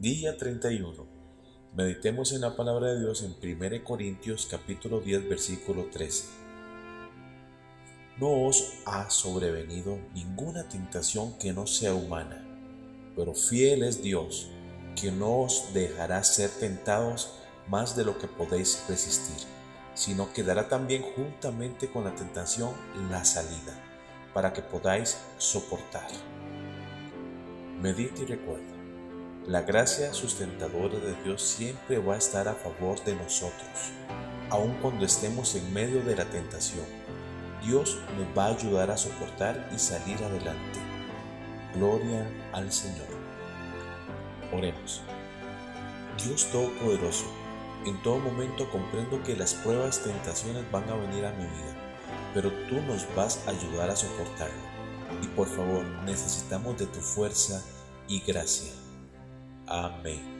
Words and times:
Día 0.00 0.36
31. 0.36 0.94
Meditemos 1.74 2.30
en 2.30 2.42
la 2.42 2.54
palabra 2.54 2.92
de 2.92 3.00
Dios 3.00 3.24
en 3.24 3.34
1 3.42 3.82
Corintios 3.82 4.46
capítulo 4.48 5.00
10 5.00 5.28
versículo 5.28 5.86
13. 5.86 6.24
No 8.18 8.46
os 8.46 8.74
ha 8.86 9.10
sobrevenido 9.10 9.98
ninguna 10.14 10.68
tentación 10.68 11.36
que 11.38 11.52
no 11.52 11.66
sea 11.66 11.94
humana, 11.94 12.46
pero 13.16 13.34
fiel 13.34 13.82
es 13.82 14.00
Dios, 14.00 14.48
que 14.94 15.10
no 15.10 15.40
os 15.40 15.74
dejará 15.74 16.22
ser 16.22 16.50
tentados 16.50 17.32
más 17.66 17.96
de 17.96 18.04
lo 18.04 18.18
que 18.20 18.28
podéis 18.28 18.84
resistir, 18.88 19.48
sino 19.94 20.32
que 20.32 20.44
dará 20.44 20.68
también 20.68 21.02
juntamente 21.02 21.90
con 21.90 22.04
la 22.04 22.14
tentación 22.14 22.70
la 23.10 23.24
salida, 23.24 23.74
para 24.32 24.52
que 24.52 24.62
podáis 24.62 25.18
soportar. 25.38 26.06
Medite 27.82 28.22
y 28.22 28.26
recuerda 28.26 28.77
la 29.48 29.62
gracia 29.62 30.12
sustentadora 30.12 30.98
de 30.98 31.14
Dios 31.24 31.40
siempre 31.40 31.96
va 31.96 32.16
a 32.16 32.18
estar 32.18 32.48
a 32.48 32.54
favor 32.54 33.02
de 33.04 33.14
nosotros, 33.14 33.92
aun 34.50 34.74
cuando 34.82 35.06
estemos 35.06 35.54
en 35.54 35.72
medio 35.72 36.02
de 36.02 36.14
la 36.14 36.26
tentación. 36.26 36.84
Dios 37.64 37.96
nos 38.18 38.26
va 38.36 38.44
a 38.44 38.54
ayudar 38.54 38.90
a 38.90 38.98
soportar 38.98 39.70
y 39.74 39.78
salir 39.78 40.22
adelante. 40.22 40.78
Gloria 41.74 42.30
al 42.52 42.70
Señor. 42.70 43.06
Oremos. 44.52 45.00
Dios 46.22 46.44
Todopoderoso, 46.52 47.24
en 47.86 48.02
todo 48.02 48.18
momento 48.18 48.70
comprendo 48.70 49.22
que 49.22 49.34
las 49.34 49.54
pruebas, 49.54 50.02
tentaciones 50.02 50.70
van 50.70 50.90
a 50.90 50.94
venir 50.94 51.24
a 51.24 51.32
mi 51.32 51.44
vida, 51.44 51.74
pero 52.34 52.52
tú 52.68 52.82
nos 52.82 53.06
vas 53.16 53.40
a 53.46 53.52
ayudar 53.52 53.88
a 53.88 53.96
soportarlo. 53.96 54.68
Y 55.22 55.26
por 55.28 55.48
favor, 55.48 55.86
necesitamos 56.04 56.76
de 56.76 56.84
tu 56.84 57.00
fuerza 57.00 57.64
y 58.08 58.20
gracia. 58.20 58.72
Amém. 59.68 60.37